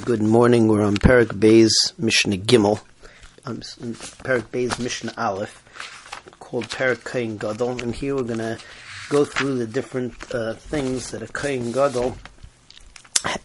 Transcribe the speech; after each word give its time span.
Good 0.00 0.22
morning. 0.22 0.68
We're 0.68 0.84
on 0.84 0.96
Perak 0.96 1.38
Bay's 1.38 1.92
Mishnah 1.98 2.38
Gimel, 2.38 2.80
um, 3.44 3.60
Perak 4.24 4.50
Bay's 4.50 4.78
Mishnah 4.78 5.12
Aleph, 5.18 5.62
called 6.40 6.70
Perak 6.70 7.04
Kain 7.04 7.36
Gadol, 7.36 7.82
and 7.82 7.94
here 7.94 8.16
we're 8.16 8.22
going 8.22 8.38
to 8.38 8.58
go 9.10 9.26
through 9.26 9.58
the 9.58 9.66
different 9.66 10.14
uh, 10.34 10.54
things 10.54 11.10
that 11.10 11.20
a 11.20 11.28
Kain 11.28 11.72
Gadol 11.72 12.16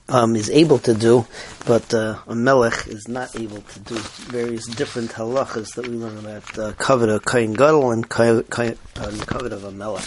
um, 0.07 0.37
is 0.37 0.49
able 0.49 0.79
to 0.79 0.93
do, 0.93 1.27
but 1.65 1.93
uh, 1.93 2.19
a 2.27 2.33
Melech 2.33 2.87
is 2.87 3.09
not 3.09 3.35
able 3.35 3.59
to 3.59 3.79
do. 3.81 3.95
Various 3.95 4.67
different 4.67 5.11
halachas 5.11 5.75
that 5.75 5.85
we 5.85 5.97
learn 5.97 6.17
about 6.17 6.57
uh, 6.57 6.71
covet 6.77 7.09
of 7.09 7.25
Kain 7.25 7.55
Gadol 7.55 7.91
and 7.91 8.09
covet 8.09 8.47
of 8.55 9.63
a 9.65 9.71
Melech. 9.71 10.05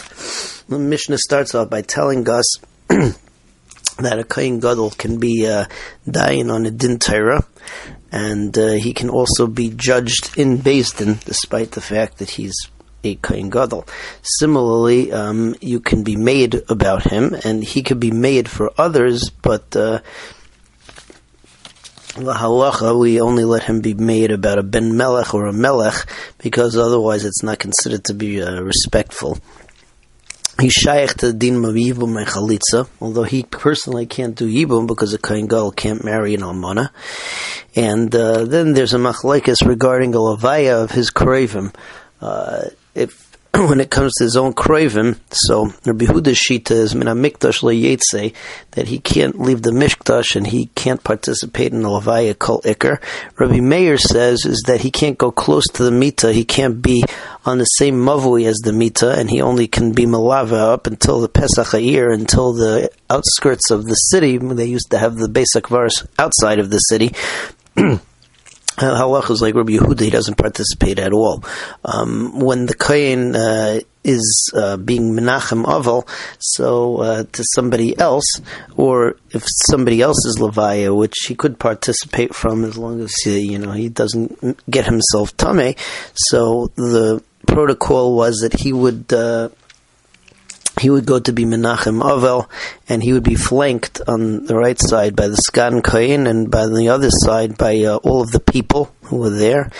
The 0.68 0.78
Mishnah 0.78 1.18
starts 1.18 1.54
off 1.54 1.68
by 1.68 1.82
telling 1.82 2.26
us. 2.30 2.56
that 4.02 4.18
a 4.18 4.24
Kain 4.24 4.60
Gadol 4.60 4.90
can 4.90 5.18
be 5.18 5.46
uh, 5.46 5.66
dying 6.08 6.50
on 6.50 6.66
a 6.66 6.70
din 6.70 6.98
Torah, 6.98 7.44
and 8.10 8.56
uh, 8.58 8.72
he 8.72 8.92
can 8.92 9.10
also 9.10 9.46
be 9.46 9.70
judged 9.70 10.36
in 10.36 10.58
Beis 10.58 10.96
Din, 10.96 11.18
despite 11.24 11.72
the 11.72 11.80
fact 11.80 12.18
that 12.18 12.30
he's 12.30 12.54
a 13.04 13.14
Kain 13.16 13.50
Gadol. 13.50 13.86
Similarly, 14.22 15.12
um, 15.12 15.54
you 15.60 15.80
can 15.80 16.02
be 16.02 16.16
made 16.16 16.62
about 16.68 17.10
him, 17.10 17.34
and 17.44 17.64
he 17.64 17.82
can 17.82 17.98
be 17.98 18.10
made 18.10 18.48
for 18.48 18.70
others, 18.76 19.30
but 19.30 19.74
uh, 19.76 20.00
we 22.16 23.20
only 23.20 23.44
let 23.44 23.62
him 23.62 23.80
be 23.80 23.94
made 23.94 24.32
about 24.32 24.58
a 24.58 24.62
ben 24.62 24.96
melech 24.96 25.32
or 25.32 25.46
a 25.46 25.52
melech, 25.52 26.06
because 26.38 26.76
otherwise 26.76 27.24
it's 27.24 27.42
not 27.42 27.58
considered 27.58 28.04
to 28.04 28.14
be 28.14 28.42
uh, 28.42 28.60
respectful. 28.60 29.38
He's 30.60 30.72
shaykh 30.72 31.14
to 31.18 31.32
din 31.32 31.64
of 31.64 31.74
yibum 31.74 32.18
and 32.18 32.26
chalitza, 32.26 32.88
although 33.00 33.22
he 33.22 33.44
personally 33.44 34.06
can't 34.06 34.34
do 34.34 34.46
yibum 34.46 34.86
because 34.86 35.14
a 35.14 35.18
kohen 35.18 35.46
gadol 35.46 35.72
can't 35.72 36.04
marry 36.04 36.34
an 36.34 36.42
almana. 36.42 36.90
And 37.74 38.14
uh, 38.14 38.44
then 38.44 38.74
there's 38.74 38.92
a 38.92 38.98
machlekes 38.98 39.66
regarding 39.66 40.14
a 40.14 40.18
levaya 40.18 40.82
of 40.82 40.90
his 40.90 41.10
kravim. 41.10 41.74
Uh, 42.20 42.64
if 42.94 43.29
when 43.68 43.80
it 43.80 43.90
comes 43.90 44.14
to 44.14 44.24
his 44.24 44.38
own 44.38 44.54
craving, 44.54 45.16
so 45.30 45.66
Rabbi 45.84 46.06
Yehuda's 46.06 46.38
shita 46.38 46.70
is 46.70 46.94
mina 46.94 47.14
mikdash 47.14 47.60
leyetze 47.62 48.32
that 48.70 48.88
he 48.88 48.98
can't 48.98 49.38
leave 49.38 49.60
the 49.60 49.70
mikdash 49.70 50.34
and 50.34 50.46
he 50.46 50.66
can't 50.74 51.04
participate 51.04 51.72
in 51.72 51.82
the 51.82 51.88
levaya 51.88 52.38
kol 52.38 52.62
ikar. 52.62 53.02
Rabbi 53.38 53.60
Meir 53.60 53.98
says 53.98 54.46
is 54.46 54.62
that 54.66 54.80
he 54.80 54.90
can't 54.90 55.18
go 55.18 55.30
close 55.30 55.66
to 55.74 55.82
the 55.82 55.90
mita, 55.90 56.32
he 56.32 56.44
can't 56.44 56.80
be 56.80 57.04
on 57.44 57.58
the 57.58 57.64
same 57.64 57.96
mavui 57.96 58.46
as 58.46 58.56
the 58.58 58.72
mita, 58.72 59.12
and 59.18 59.28
he 59.28 59.42
only 59.42 59.68
can 59.68 59.92
be 59.92 60.06
malava 60.06 60.72
up 60.72 60.86
until 60.86 61.20
the 61.20 61.28
Pesach 61.28 61.74
year, 61.82 62.10
until 62.10 62.54
the 62.54 62.90
outskirts 63.10 63.70
of 63.70 63.84
the 63.84 63.94
city. 63.94 64.38
They 64.38 64.66
used 64.66 64.90
to 64.92 64.98
have 64.98 65.16
the 65.16 65.28
basic 65.28 65.68
verse 65.68 66.06
outside 66.18 66.60
of 66.60 66.70
the 66.70 66.78
city. 66.78 67.14
halach 68.80 69.30
is 69.30 69.42
like 69.42 69.54
Rabbi 69.54 69.72
Yehuda, 69.72 70.00
he 70.00 70.10
doesn't 70.10 70.36
participate 70.36 70.98
at 70.98 71.12
all. 71.12 71.44
Um, 71.84 72.40
when 72.40 72.66
the 72.66 72.74
kohen 72.74 73.36
uh, 73.36 73.80
is 74.02 74.52
uh, 74.54 74.76
being 74.76 75.14
menachem 75.14 75.64
aval, 75.64 76.08
so 76.38 76.98
uh, 76.98 77.24
to 77.32 77.44
somebody 77.54 77.98
else, 77.98 78.40
or 78.76 79.16
if 79.30 79.44
somebody 79.70 80.00
else 80.00 80.24
is 80.26 80.38
levaya, 80.40 80.96
which 80.96 81.14
he 81.26 81.34
could 81.34 81.58
participate 81.58 82.34
from 82.34 82.64
as 82.64 82.78
long 82.78 83.00
as 83.00 83.14
he, 83.22 83.52
you 83.52 83.58
know 83.58 83.72
he 83.72 83.88
doesn't 83.88 84.68
get 84.70 84.86
himself 84.86 85.36
tame. 85.36 85.74
So 86.14 86.68
the 86.76 87.22
protocol 87.46 88.16
was 88.16 88.38
that 88.38 88.54
he 88.54 88.72
would 88.72 89.12
uh, 89.12 89.50
he 90.80 90.90
would 90.90 91.06
go 91.06 91.20
to 91.20 91.32
be 91.32 91.44
Menachem 91.44 92.02
Avel, 92.02 92.48
and 92.88 93.02
he 93.02 93.12
would 93.12 93.22
be 93.22 93.34
flanked 93.34 94.00
on 94.08 94.46
the 94.46 94.56
right 94.56 94.78
side 94.80 95.14
by 95.14 95.28
the 95.28 95.42
Skan 95.50 95.84
Kain, 95.84 96.26
and 96.26 96.50
by 96.50 96.66
the 96.66 96.88
other 96.88 97.10
side 97.10 97.58
by 97.58 97.78
uh, 97.80 97.96
all 97.96 98.22
of 98.22 98.32
the 98.32 98.40
people 98.40 98.90
who 99.02 99.18
were 99.18 99.30
there, 99.30 99.70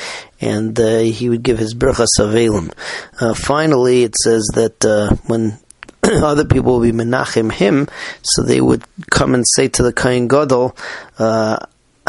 and 0.40 0.78
uh, 0.78 0.98
he 0.98 1.28
would 1.28 1.42
give 1.42 1.58
his 1.58 1.74
Birchas 1.74 2.18
Avelim. 2.18 2.72
Uh, 3.20 3.34
finally, 3.34 4.02
it 4.02 4.14
says 4.16 4.46
that 4.54 4.84
uh, 4.84 5.14
when 5.26 5.58
other 6.02 6.44
people 6.44 6.78
would 6.78 6.92
be 6.92 6.96
Menachem 6.96 7.50
him, 7.50 7.88
so 8.22 8.42
they 8.42 8.60
would 8.60 8.84
come 9.10 9.34
and 9.34 9.44
say 9.56 9.68
to 9.68 9.82
the 9.82 9.92
Kain 9.92 10.28
Gadol, 10.28 10.76
uh, 11.18 11.58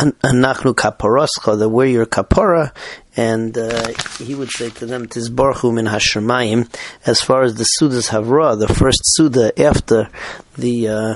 Anachnu 0.01 0.73
kaparoscha, 0.73 1.57
that 1.59 1.69
we're 1.69 1.85
your 1.85 2.05
kapara, 2.05 2.71
and 3.15 3.57
uh, 3.57 3.93
he 4.19 4.33
would 4.33 4.49
say 4.49 4.69
to 4.71 4.85
them, 4.85 5.07
Tis 5.07 5.29
Tizbarchu 5.29 5.73
min 5.73 5.85
hashemayim, 5.85 6.73
as 7.05 7.21
far 7.21 7.43
as 7.43 7.55
the 7.55 7.67
Sudas 7.79 8.09
Havra, 8.09 8.57
the 8.57 8.73
first 8.73 8.99
Suda 9.03 9.59
after 9.61 10.09
the 10.57 10.87
uh, 10.87 11.15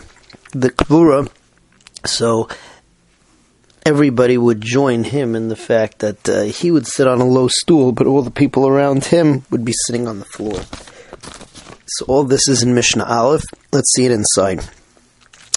the 0.52 0.70
Kvura, 0.70 1.30
so 2.06 2.48
everybody 3.86 4.38
would 4.38 4.62
join 4.62 5.04
him 5.04 5.36
in 5.36 5.50
the 5.50 5.56
fact 5.56 6.00
that 6.00 6.30
uh, 6.30 6.44
he 6.44 6.70
would 6.72 6.86
sit 6.86 7.08
on 7.08 7.22
a 7.22 7.26
low 7.26 7.48
stool, 7.48 7.92
but 7.92 8.08
all 8.08 8.22
the 8.22 8.32
people 8.32 8.68
around 8.68 9.06
him 9.06 9.44
would 9.50 9.66
be 9.66 9.74
sitting 9.86 10.08
on 10.08 10.20
the 10.20 10.26
floor. 10.26 10.60
So 11.88 12.06
all 12.08 12.24
this 12.24 12.48
is 12.48 12.64
in 12.64 12.74
Mishnah 12.74 13.06
Aleph. 13.06 13.44
Let's 13.72 13.94
see 13.96 14.06
it 14.06 14.12
inside. 14.12 14.68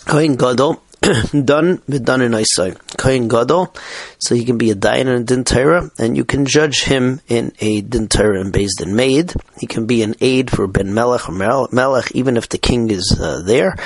Kohen 0.04 0.36
Gadol 0.36 0.82
done 1.44 1.82
with 1.86 2.04
done 2.04 2.22
in 2.22 2.32
Isai. 2.32 2.76
Kohen 2.97 3.28
Gadol, 3.28 3.75
so 4.19 4.34
he 4.34 4.44
can 4.44 4.59
be 4.59 4.70
a 4.70 4.75
dayan 4.75 5.06
in 5.06 5.25
din 5.25 5.44
Torah, 5.44 5.91
and 5.98 6.16
you 6.16 6.25
can 6.25 6.44
judge 6.47 6.82
him 6.84 7.20
in 7.28 7.53
a 7.60 7.81
din 7.81 8.09
Torah 8.09 8.41
and 8.41 8.53
based 8.53 8.81
in 8.81 8.97
maid. 8.97 9.32
He 9.58 9.66
can 9.66 9.87
be 9.87 10.03
an 10.03 10.14
aid 10.20 10.50
for 10.50 10.66
ben 10.66 10.92
melech 10.94 11.28
or 11.28 11.69
melech, 11.70 12.10
even 12.14 12.37
if 12.37 12.48
the 12.48 12.58
king 12.58 12.91
is 12.91 13.16
uh, 13.20 13.42
there. 13.44 13.76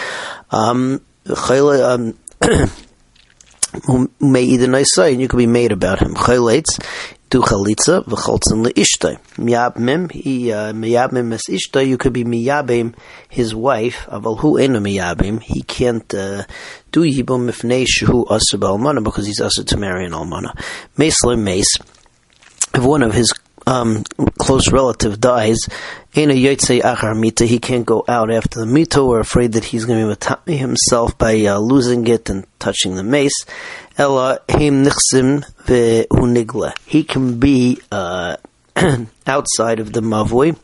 Um, 0.50 1.02
um 1.28 2.18
and 3.80 5.20
you 5.20 5.28
can 5.28 5.38
be 5.38 5.46
made 5.46 5.72
about 5.72 6.00
him. 6.00 6.14
Chayleitz, 6.14 6.78
do 7.32 7.40
chalitza 7.40 8.04
v'choltzen 8.04 8.62
leishtay. 8.62 9.16
Miyabmim, 9.38 10.12
he 10.12 10.52
uh, 10.52 10.74
miyabmim 10.74 11.32
es 11.32 11.44
ishtay. 11.48 11.86
You 11.88 11.96
could 11.96 12.12
be 12.12 12.24
miyabim 12.24 12.94
his 13.30 13.54
wife. 13.54 14.06
Aval 14.10 14.38
hu 14.38 14.58
ena 14.58 14.80
miyabim. 14.80 15.42
He 15.42 15.62
can't 15.62 16.12
uh, 16.12 16.44
do 16.90 17.00
yibum 17.00 17.48
ifnei 17.50 17.86
shehu 17.86 18.30
asa 18.30 18.58
almana 18.58 19.02
because 19.02 19.26
he's 19.26 19.40
asa 19.40 19.64
to 19.64 19.78
marry 19.78 20.04
an 20.04 20.12
almana. 20.12 20.54
Meislim 20.98 21.42
mace. 21.42 21.78
If 22.74 22.84
one 22.84 23.02
of 23.02 23.14
his 23.14 23.32
um, 23.66 24.04
close 24.38 24.70
relative 24.70 25.18
dies, 25.18 25.58
Ena 26.14 26.34
Yotze 26.34 26.82
Achar 26.82 27.18
Mita, 27.18 27.46
he 27.46 27.58
can't 27.58 27.86
go 27.86 28.04
out 28.08 28.30
after 28.30 28.60
the 28.60 28.66
Mita, 28.66 29.02
we're 29.02 29.20
afraid 29.20 29.52
that 29.52 29.64
he's 29.64 29.86
going 29.86 30.14
to 30.14 30.38
be 30.44 30.56
himself 30.56 31.16
by 31.16 31.46
uh, 31.46 31.58
losing 31.58 32.06
it 32.06 32.28
and 32.28 32.46
touching 32.58 32.96
the 32.96 33.02
mace. 33.02 33.46
Ella 33.96 34.40
Heim 34.50 34.84
Nichsim 34.84 35.44
Ve'unigla. 35.66 36.74
He 36.86 37.04
can 37.04 37.38
be 37.38 37.80
uh, 37.90 38.36
outside 39.26 39.80
of 39.80 39.92
the 39.92 40.00
Mavui 40.00 40.56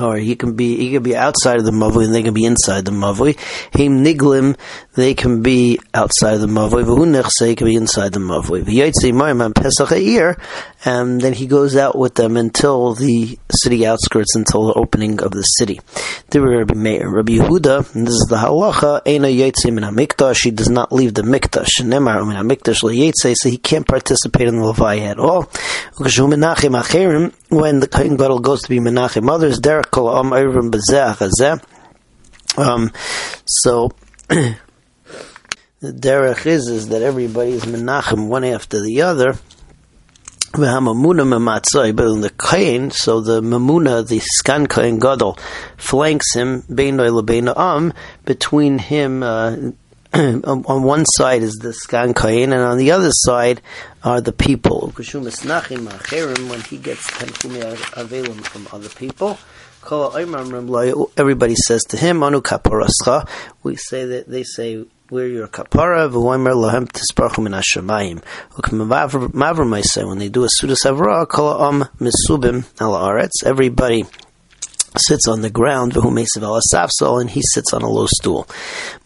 or 0.00 0.16
he 0.16 0.36
can 0.36 0.54
be 0.54 0.76
he 0.76 0.92
can 0.92 1.02
be 1.02 1.16
outside 1.16 1.58
of 1.58 1.64
the 1.64 1.70
mavui 1.70 2.04
and 2.04 2.14
they 2.14 2.22
can 2.22 2.34
be 2.34 2.44
inside 2.44 2.84
the 2.84 2.90
mavui. 2.90 3.38
Him 3.74 4.04
niglim, 4.04 4.56
they 4.94 5.14
can 5.14 5.42
be 5.42 5.78
outside 5.94 6.34
of 6.34 6.40
the 6.40 6.46
mavui. 6.46 6.84
V'hu 6.84 7.56
can 7.56 7.66
be 7.66 7.74
inside 7.74 8.12
the 8.12 8.20
mavui. 8.20 8.62
V'yotzei 8.62 9.12
mayim 9.12 9.54
pesach 9.54 9.90
year, 9.98 10.38
and 10.84 11.20
then 11.20 11.32
he 11.32 11.46
goes 11.46 11.76
out 11.76 11.96
with 11.96 12.14
them 12.14 12.36
until 12.36 12.94
the 12.94 13.38
city 13.50 13.86
outskirts, 13.86 14.34
until 14.34 14.66
the 14.66 14.74
opening 14.74 15.20
of 15.20 15.32
the 15.32 15.42
city. 15.42 15.80
There 16.30 16.42
Rabbi 16.42 16.74
Meir, 16.74 17.08
Rabbi 17.08 17.34
Yehuda, 17.34 17.94
and 17.94 18.06
this 18.06 18.14
is 18.14 18.26
the 18.28 18.36
halacha. 18.36 19.02
Eina 19.04 19.34
yotzei 19.34 19.72
min 19.72 19.84
hamikdash. 19.84 20.44
He 20.44 20.50
does 20.50 20.68
not 20.68 20.92
leave 20.92 21.14
the 21.14 21.22
mikdash. 21.22 21.80
Nemar 21.80 22.26
min 22.26 22.36
hamikdash 22.36 22.82
leyotzei, 22.82 23.34
so 23.34 23.48
he 23.48 23.58
can't 23.58 23.86
participate 23.86 24.48
in 24.48 24.56
the 24.56 24.62
levaya 24.62 25.10
at 25.10 25.18
all. 25.18 25.50
When 27.56 27.80
the 27.80 27.88
kohen 27.88 28.18
gadol 28.18 28.40
goes 28.40 28.60
to 28.62 28.68
be 28.68 28.80
menachem 28.80 29.30
others, 29.30 29.58
Derek 29.58 29.90
Kol 29.90 30.14
Am 30.14 30.26
Ovrim 30.26 30.70
there 31.38 31.58
um, 32.58 32.92
so 33.46 33.90
the 34.28 34.56
derech 35.80 36.44
is 36.44 36.68
is 36.68 36.88
that 36.88 37.00
everybody 37.00 37.52
is 37.52 37.64
menachem 37.64 38.28
one 38.28 38.44
after 38.44 38.82
the 38.82 39.00
other. 39.00 39.38
But 40.52 40.68
in 40.68 42.20
the 42.20 42.32
kain, 42.38 42.90
so 42.90 43.20
the 43.22 43.40
mamuna, 43.40 44.06
the 44.06 44.20
skan 44.20 44.68
kain 44.68 44.98
gadol, 44.98 45.38
flanks 45.78 46.34
him 46.34 46.62
am 46.68 47.92
between 48.26 48.78
him. 48.78 49.22
Uh, 49.22 49.56
on 50.44 50.82
one 50.82 51.04
side 51.04 51.42
is 51.42 51.54
the 51.60 51.74
skan 51.86 52.16
kain, 52.16 52.52
and 52.52 52.62
on 52.62 52.78
the 52.78 52.90
other 52.92 53.10
side 53.10 53.60
are 54.02 54.20
the 54.20 54.32
people. 54.32 54.92
When 54.94 55.04
he 55.04 55.16
gets 56.78 57.10
tenchumi 57.10 58.44
from 58.46 58.68
other 58.72 58.88
people, 58.88 59.38
Everybody 61.16 61.54
says 61.54 61.84
to 61.84 61.96
him, 61.96 62.22
"Anu 62.22 62.40
kaparascha." 62.40 63.28
We 63.62 63.76
say 63.76 64.04
that 64.06 64.28
they 64.28 64.42
say 64.42 64.84
we're 65.10 65.28
your 65.28 65.46
kapara. 65.46 66.10
V'oimer 66.10 66.54
lahem 66.54 66.88
tisparchu 66.88 67.42
min 67.44 67.52
hashamayim. 67.52 68.22
Say 69.84 70.04
when 70.04 70.18
they 70.18 70.28
do 70.28 70.44
a 70.44 70.48
sudas 70.48 70.84
avra, 70.84 71.28
kol 71.28 71.62
am 71.62 71.84
misubim 72.00 72.64
al 72.80 72.94
aretz. 72.94 73.44
Everybody 73.44 74.06
sits 74.98 75.28
on 75.28 75.42
the 75.42 75.50
ground, 75.50 75.96
and 75.96 77.30
he 77.30 77.42
sits 77.42 77.72
on 77.72 77.82
a 77.82 77.88
low 77.88 78.06
stool. 78.06 78.46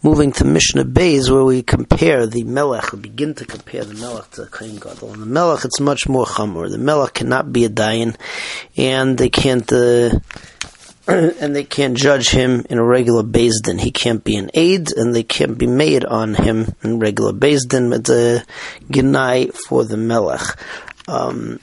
Moving 0.03 0.31
to 0.33 0.45
Mishnah 0.45 0.85
Bays, 0.85 1.29
where 1.29 1.43
we 1.43 1.63
compare 1.63 2.25
the 2.27 2.43
Melech, 2.43 2.91
begin 3.01 3.33
to 3.35 3.45
compare 3.45 3.83
the 3.83 3.93
Melech 3.95 4.31
to 4.31 4.45
Kohen 4.45 4.77
Gadol. 4.77 5.13
And 5.13 5.21
the 5.21 5.25
Melech, 5.25 5.65
it's 5.65 5.79
much 5.79 6.07
more 6.07 6.25
chamor. 6.25 6.69
The 6.69 6.77
Melech 6.77 7.13
cannot 7.13 7.51
be 7.51 7.65
a 7.65 7.69
dayan, 7.69 8.15
and 8.77 9.17
they 9.17 9.29
can't, 9.29 9.71
uh, 9.71 10.11
and 11.07 11.55
they 11.55 11.63
can't 11.63 11.97
judge 11.97 12.29
him 12.29 12.65
in 12.69 12.77
a 12.77 12.83
regular 12.83 13.23
Din. 13.23 13.77
He 13.77 13.91
can't 13.91 14.23
be 14.23 14.37
an 14.37 14.51
aid, 14.53 14.91
and 14.91 15.13
they 15.13 15.23
can't 15.23 15.57
be 15.57 15.67
made 15.67 16.05
on 16.05 16.35
him 16.35 16.73
in 16.83 16.99
regular 16.99 17.33
Din. 17.33 17.93
It's 17.93 18.09
a 18.09 18.43
gnai 18.89 19.53
for 19.67 19.83
the 19.83 19.97
Melech. 19.97 20.57
Um, 21.07 21.59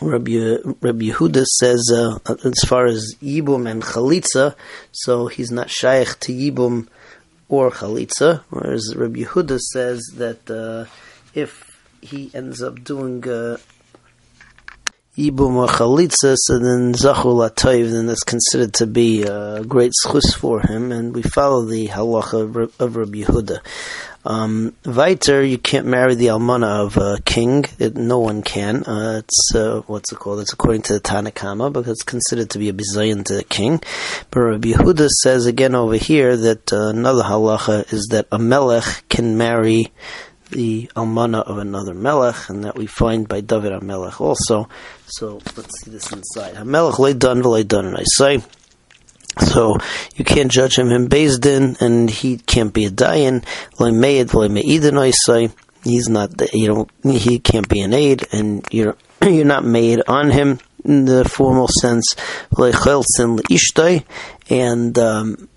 Rabbi, 0.00 0.58
Rabbi 0.80 1.06
Yehuda 1.10 1.44
says, 1.44 1.90
uh, 1.92 2.18
as 2.44 2.60
far 2.66 2.86
as 2.86 3.14
Yibum 3.22 3.68
and 3.70 3.82
Chalitza, 3.82 4.54
so 4.92 5.26
he's 5.26 5.50
not 5.50 5.70
shaykh 5.70 6.18
to 6.20 6.32
Yibum 6.32 6.86
or 7.48 7.70
Chalitza, 7.70 8.42
whereas 8.50 8.94
Rabbi 8.94 9.20
Yehuda 9.20 9.58
says 9.58 10.00
that 10.16 10.50
uh, 10.50 10.90
if 11.34 11.80
he 12.00 12.30
ends 12.34 12.62
up 12.62 12.84
doing 12.84 13.28
uh, 13.28 13.56
Yibum 15.18 15.56
or 15.56 15.68
so 15.68 16.58
then 16.60 16.94
Zachul 16.94 17.50
Atoiv, 17.50 17.90
then 17.90 18.06
that's 18.06 18.22
considered 18.22 18.74
to 18.74 18.86
be 18.86 19.24
a 19.24 19.64
great 19.64 19.90
schus 20.04 20.32
for 20.32 20.60
him, 20.60 20.92
and 20.92 21.12
we 21.12 21.22
follow 21.22 21.64
the 21.64 21.88
halacha 21.88 22.70
of 22.78 22.96
Rabbi 22.96 23.22
Yehuda. 23.24 23.58
Um, 24.24 24.76
Weiter, 24.84 25.42
you 25.42 25.58
can't 25.58 25.86
marry 25.86 26.14
the 26.14 26.26
almana 26.26 26.84
of 26.84 26.96
a 26.98 27.20
king. 27.24 27.64
It, 27.80 27.96
no 27.96 28.20
one 28.20 28.42
can. 28.42 28.84
Uh, 28.84 29.22
it's 29.24 29.54
uh, 29.54 29.82
what's 29.86 30.12
it 30.12 30.20
called? 30.20 30.40
It's 30.40 30.52
according 30.52 30.82
to 30.82 30.92
the 30.92 31.00
Tanna 31.00 31.30
Kamma 31.30 31.72
because 31.72 31.92
it's 31.92 32.02
considered 32.02 32.50
to 32.50 32.58
be 32.58 32.68
a 32.68 32.72
bizayin 32.72 33.24
to 33.24 33.34
the 33.34 33.44
king. 33.44 33.80
But 34.30 34.40
Rabbi 34.40 34.72
Yehuda 34.72 35.08
says 35.08 35.46
again 35.46 35.74
over 35.74 35.96
here 35.96 36.36
that 36.36 36.72
uh, 36.72 36.90
another 36.90 37.22
halacha 37.22 37.92
is 37.92 38.08
that 38.10 38.28
a 38.30 38.38
melech 38.38 39.08
can 39.08 39.36
marry 39.38 39.92
the 40.50 40.90
almana 40.96 41.42
of 41.42 41.58
another 41.58 41.94
melech, 41.94 42.48
and 42.48 42.64
that 42.64 42.76
we 42.76 42.86
find 42.86 43.28
by 43.28 43.40
David 43.40 43.72
Amelech 43.72 44.20
also. 44.20 44.68
So 45.06 45.40
let's 45.56 45.80
see 45.82 45.90
this 45.90 46.12
inside. 46.12 46.54
Hamelech 46.54 46.98
lay 46.98 47.14
done, 47.14 47.42
lay 47.42 47.60
and 47.60 47.96
I 47.96 48.04
say. 48.04 48.42
So 49.40 49.76
you 50.16 50.24
can't 50.24 50.50
judge 50.50 50.78
him 50.78 50.90
in 50.90 51.08
Din, 51.08 51.76
and 51.80 52.10
he 52.10 52.38
can't 52.38 52.72
be 52.72 52.86
a 52.86 52.90
dayan. 52.90 53.44
He's 55.84 56.08
not. 56.08 56.52
You 56.52 56.66
don't. 56.66 56.90
He 57.04 57.38
can't 57.38 57.68
be 57.68 57.80
an 57.80 57.94
aid, 57.94 58.26
and 58.32 58.66
you're 58.70 58.96
you're 59.22 59.44
not 59.44 59.64
made 59.64 60.02
on 60.08 60.30
him 60.30 60.58
in 60.84 61.04
the 61.04 61.24
formal 61.24 61.68
sense. 61.68 62.14
Le 62.56 62.72
Khalsin 62.72 63.38
L 63.38 63.42
Ishtai 63.50 64.04
and 64.50 64.98
um, 64.98 65.48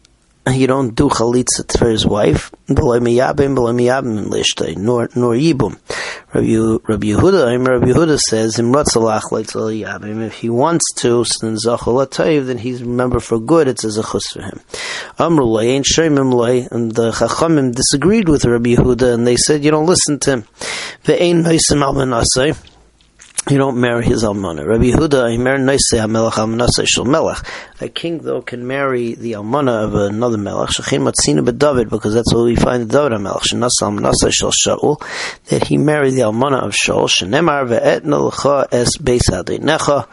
you 0.50 0.68
don't 0.68 0.96
do 0.96 1.08
chalitza 1.08 1.78
for 1.78 1.90
his 1.90 2.06
wife, 2.06 2.52
nor 2.68 3.00
nor 3.00 3.10
yibum. 5.36 5.78
Rabbi, 6.34 6.48
Yehuda, 6.48 7.68
Rabbi 7.68 7.88
Yehuda 7.88 8.18
says, 8.18 8.58
if 10.24 10.34
he 10.34 10.50
wants 10.50 10.94
to, 10.96 11.26
then 12.44 12.58
he's 12.58 12.82
remember 12.82 13.20
for 13.20 13.40
good, 13.40 13.68
it's 13.68 13.84
a 13.84 13.88
zechus 13.88 14.32
for 14.32 14.42
him. 14.42 14.62
Amrulai 15.20 15.66
ain't 15.66 15.86
shemimlai, 15.86 16.72
and 16.72 16.94
the 16.94 17.12
Chachamim 17.12 17.76
disagreed 17.76 18.30
with 18.30 18.46
Rabbi 18.46 18.76
Yehuda, 18.76 19.14
and 19.14 19.28
they 19.28 19.36
said, 19.36 19.64
you 19.64 19.72
don't 19.72 19.86
listen 19.86 20.20
to 20.20 20.32
him. 20.32 20.46
You 23.50 23.58
don't 23.58 23.82
marry 23.82 24.06
his 24.06 24.24
almana. 24.24 24.68
Rabbi 24.68 24.92
Yehuda, 24.92 25.36
Imer 25.36 25.60
Noise 25.60 25.94
HaMelech 25.94 26.34
Almanasa 26.34 26.86
Shel 26.88 27.06
Melech. 27.06 27.44
A 27.82 27.90
king, 27.90 28.20
though, 28.20 28.44
can 28.44 28.68
marry 28.68 29.16
the 29.16 29.32
almana 29.32 29.84
of 29.84 29.96
another 29.96 30.38
melech. 30.38 30.70
Shechin 30.70 31.12
Matzina 31.12 31.58
David, 31.58 31.90
because 31.90 32.14
that's 32.14 32.32
what 32.32 32.44
we 32.44 32.56
find 32.56 32.84
in 32.84 32.88
David 32.88 33.14
HaMelech. 33.14 33.42
Shenasa 33.52 34.32
Shaul, 34.32 35.02
that 35.48 35.66
he 35.66 35.80
married 35.80 36.12
the 36.12 36.22
almana 36.22 36.64
of 36.64 36.74
Shaul. 36.74 37.10
Shenemar 37.10 37.68
ve'etna 37.68 38.22
l'cha 38.22 38.68
es 38.72 38.98
beis 38.98 39.28
necha, 39.32 40.08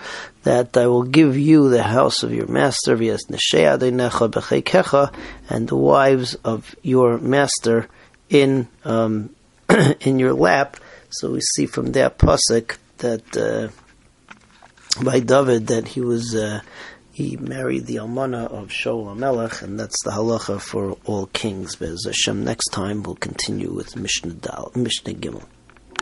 that 0.45 0.75
I 0.79 0.87
will 0.87 1.03
give 1.03 1.37
you 1.37 1.69
the 1.69 1.83
house 1.83 2.23
of 2.23 2.33
your 2.33 2.47
master, 2.47 2.97
v'es 2.97 3.29
neshei 3.29 5.13
and 5.51 5.69
the 5.69 5.77
wives 5.77 6.35
of 6.35 6.75
your 6.83 7.19
master 7.19 7.89
in, 8.31 8.69
um, 8.85 9.29
in 10.01 10.19
your 10.19 10.33
lap. 10.33 10.79
So 11.11 11.33
we 11.33 11.41
see 11.43 11.67
from 11.67 11.93
that 11.93 12.17
pasuk 12.19 12.79
that 12.99 13.37
uh, 13.37 13.69
by 15.03 15.21
David 15.21 15.69
that 15.69 15.89
he 15.89 16.01
was 16.01 16.35
uh, 16.35 16.61
he 17.13 17.37
married 17.37 17.87
the 17.87 17.97
almana 17.97 18.47
of 18.47 18.69
Shaul 18.69 19.17
Melech, 19.17 19.63
and 19.63 19.79
that's 19.79 20.03
the 20.05 20.11
halacha 20.11 20.61
for 20.61 20.97
all 21.05 21.27
kings. 21.27 21.77
Bez 21.77 22.05
Hashem. 22.05 22.45
Next 22.45 22.69
time 22.69 23.03
we'll 23.03 23.17
continue 23.17 23.73
with 23.73 23.97
Mishnah 23.97 24.35
Dal, 24.35 24.71
Mishnah 24.75 25.15
Gimel. 25.15 25.45